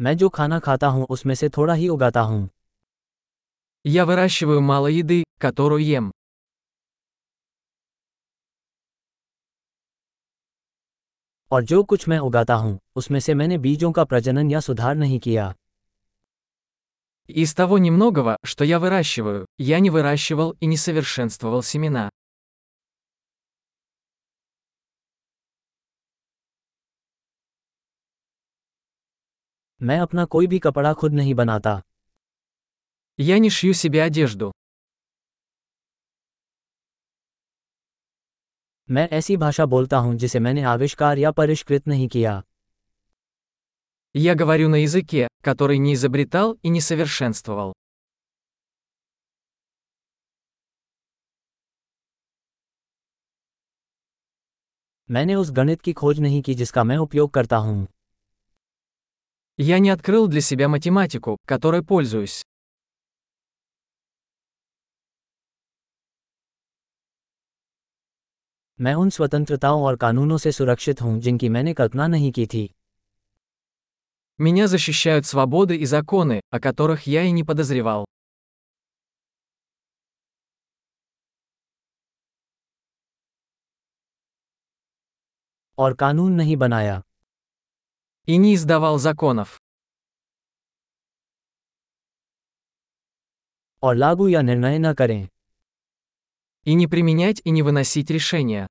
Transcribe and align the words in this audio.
मैं 0.00 0.16
जो 0.16 0.28
खाना 0.28 0.58
खाता 0.58 0.86
हूँ 0.86 1.06
उसमें 1.10 1.34
से 1.34 1.48
थोड़ा 1.48 1.74
ही 1.74 1.88
उगाता 1.88 2.20
हूँ 2.20 2.48
Я 3.86 4.04
выращиваю 4.04 4.60
мало 4.60 4.88
еды, 4.88 5.24
которую 5.40 5.84
ем. 5.84 6.10
और 11.50 11.64
जो 11.64 11.82
कुछ 11.82 12.08
मैं 12.08 12.18
उगाता 12.18 12.54
हूँ 12.54 12.78
उसमें 12.96 13.20
से 13.20 13.34
मैंने 13.34 13.58
बीजों 13.58 13.92
का 13.92 14.04
प्रजनन 14.04 14.50
या 14.50 14.60
सुधार 14.60 14.94
नहीं 14.94 15.18
किया 15.20 15.54
Из 17.30 17.54
того 17.54 17.78
немногого, 17.78 18.36
что 18.42 18.64
я 18.64 18.78
выращиваю, 18.78 19.46
я 19.58 19.80
не 19.80 19.90
выращивал 19.90 20.56
и 20.60 20.66
не 20.66 20.76
совершенствовал 20.76 21.62
семена. 21.62 22.08
मैं 29.81 29.99
अपना 29.99 30.25
कोई 30.25 30.47
भी 30.47 30.59
कपड़ा 30.59 30.93
खुद 30.93 31.13
नहीं 31.13 31.33
बनाता 31.35 31.81
Я 33.19 33.37
не 33.37 33.49
шью 33.49 33.73
себе 33.73 34.01
одежду. 34.03 34.51
मैं 38.91 39.07
ऐसी 39.09 39.37
भाषा 39.37 39.65
बोलता 39.65 39.97
हूँ 39.97 40.15
जिसे 40.15 40.39
मैंने 40.39 40.61
आविष्कार 40.63 41.17
या 41.17 41.31
परिष्कृत 41.31 41.87
नहीं 41.87 42.07
किया 42.07 42.41
Я 44.15 44.33
говорю 44.35 44.69
на 44.69 44.75
языке, 44.75 45.27
который 45.43 45.77
не 45.77 45.93
изобретал 45.93 46.53
и 46.65 46.69
не 46.69 46.81
совершенствовал. 46.81 47.73
मैंने 55.11 55.35
उस 55.35 55.51
गणित 55.51 55.81
की 55.81 55.93
खोज 55.93 56.19
नहीं 56.19 56.41
की 56.41 56.53
जिसका 56.55 56.83
मैं 56.83 56.97
उपयोग 56.97 57.31
करता 57.31 57.57
हूँ 57.57 57.87
Я 59.57 59.79
не 59.79 59.89
открыл 59.89 60.27
для 60.27 60.41
себя 60.41 60.67
математику, 60.67 61.37
которой 61.45 61.83
пользуюсь. 61.83 62.43
मैं 68.81 68.93
उन 68.95 69.09
स्वतंत्रताओं 69.09 69.83
और 69.83 69.95
कानूनों 69.95 70.37
से 70.37 70.51
सुरक्षित 70.51 71.01
हूँ 71.01 71.19
जिनकी 71.21 71.49
मैंने 71.49 71.73
कल्पना 71.73 72.07
नहीं 72.07 72.31
की 72.31 72.45
थी 72.45 72.69
Меня 74.39 74.65
защищают 74.67 75.25
свободы 75.27 75.75
и 75.77 75.85
законы, 75.85 76.41
о 76.49 76.59
которых 76.59 77.05
я 77.07 77.21
и 77.21 77.31
не 77.31 77.43
подозревал. 77.43 78.05
और 85.77 85.93
कानून 85.93 86.31
नहीं 86.31 86.57
बनाया 86.57 87.01
И 88.27 88.37
не 88.37 88.53
издавал 88.53 88.97
законов. 88.99 89.56
और 93.83 93.95
लागू 93.95 94.27
या 94.27 94.41
निर्णय 94.41 94.77
न 94.79 94.93
करें 94.93 95.27
И 96.67 96.75
не 96.75 96.87
применять 96.87 97.41
и 97.45 97.51
не 97.51 97.61
выносить 97.61 98.11
решения. 98.11 98.67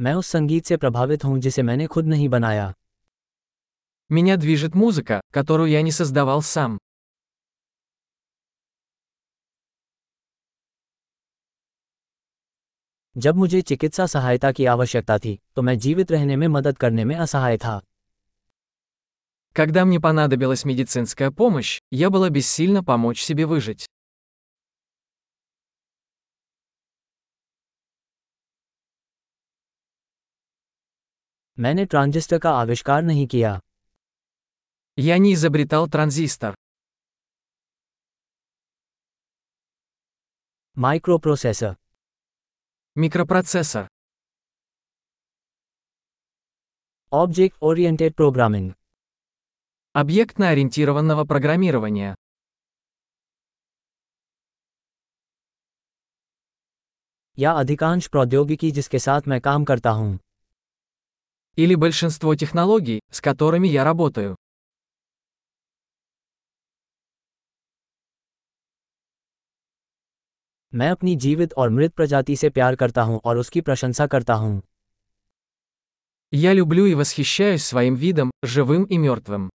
मैं 0.00 0.14
उस 0.14 0.26
संगीत 0.26 0.66
से 0.66 0.76
प्रभावित 0.76 1.24
हूँ 1.24 1.38
जिसे 1.38 1.62
मैंने 1.62 1.86
खुद 1.86 2.06
नहीं 2.06 2.28
बनाया 2.28 2.72
Меня 4.10 4.36
движет 4.36 4.74
музыка, 4.74 5.20
которую 5.34 5.70
я 5.70 5.82
не 5.82 5.92
создавал 5.92 6.42
сам. 6.42 6.78
जब 13.16 13.36
मुझे 13.36 13.60
चिकित्सा 13.60 14.06
सहायता 14.06 14.50
की 14.52 14.64
आवश्यकता 14.64 15.18
थी 15.18 15.38
तो 15.56 15.62
मैं 15.62 15.78
जीवित 15.78 16.12
रहने 16.12 16.36
में 16.36 16.48
मदद 16.48 16.78
करने 16.78 17.04
में 17.04 17.14
असहाय 17.16 17.56
था 17.56 17.80
Когда 19.52 19.84
мне 19.84 20.00
понадобилась 20.00 20.64
медицинская 20.64 21.30
помощь, 21.30 21.80
я 21.90 22.10
была 22.10 22.28
бессильна 22.30 22.84
помочь 22.84 23.22
себе 23.22 23.44
выжить. 23.46 23.86
मैंने 31.58 31.84
ट्रांजिस्टर 31.84 32.38
का 32.38 32.50
आविष्कार 32.50 33.02
नहीं 33.02 33.26
किया 33.26 33.58
Я 34.98 35.18
не 35.18 35.32
изобретал 35.34 35.86
транзистор. 35.88 36.54
माइक्रोप्रोसेसर 40.76 41.74
Микропроцессор. 42.96 43.86
Object 47.12 47.56
oriented 47.62 48.14
programming 48.14 48.72
Объектно-ориентированного 49.94 51.24
программирования. 51.24 52.14
या 57.38 57.52
अधिकांश 57.52 58.06
प्रौद्योगिकी 58.06 58.70
जिसके 58.70 58.98
साथ 58.98 59.28
मैं 59.28 59.40
काम 59.40 59.64
करता 59.64 59.90
हूँ 59.90 60.18
Или 61.58 61.76
большинство 61.76 62.34
технологий, 62.34 62.98
с 63.12 63.20
которыми 63.20 63.68
я 63.68 63.84
работаю. 63.84 64.34
मैं 70.74 70.90
अपनी 70.90 71.16
जीवित 71.16 71.52
और 71.52 71.70
मृत 71.70 71.94
प्रजाति 71.94 72.36
से 72.36 72.50
प्यार 72.50 72.76
करता 72.76 73.02
हूँ 73.02 73.20
और 73.24 73.38
उसकी 73.38 73.60
प्रशंसा 73.60 74.06
करता 74.06 74.34
हूँ 74.34 74.62
Я 76.34 76.52
люблю 76.52 76.86
и 76.86 76.94
восхищаюсь 76.94 77.64
своим 77.64 77.94
видом, 77.94 78.30
живым 78.46 78.84
и 78.84 78.98
мертвым. 78.98 79.48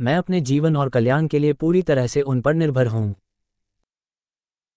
मैं 0.00 0.16
अपने 0.16 0.40
जीवन 0.40 0.76
और 0.76 0.88
कल्याण 0.88 1.26
के 1.28 1.38
लिए 1.38 1.52
पूरी 1.52 1.82
तरह 1.82 2.06
से 2.06 2.22
उन 2.22 2.40
पर 2.40 2.54
निर्भर 2.54 2.86
हूँ 2.86 3.14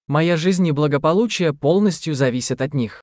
Моя 0.10 0.36
жизнь 0.36 0.68
и 0.68 0.72
благополучие 0.72 1.54
полностью 1.54 2.14
зависят 2.14 2.62
от 2.62 2.74
них. 2.74 3.02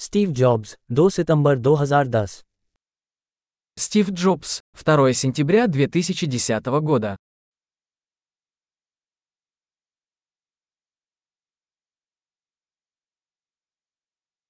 स्टीव 0.00 0.30
जॉब्स 0.30 0.76
2 0.92 1.10
सितंबर 1.10 1.58
2010 1.58 2.44
Стив 3.76 4.10
Джобс, 4.10 4.62
2 4.74 5.12
сентября 5.12 5.66
2010 5.66 6.80
года. 6.80 7.16